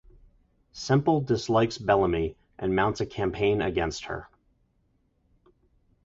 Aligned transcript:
Semple 0.71 1.21
dislikes 1.21 1.77
Bellamy 1.77 2.35
and 2.57 2.75
mounts 2.75 3.01
a 3.01 3.05
campaign 3.05 3.61
against 3.61 4.05
her. 4.05 4.29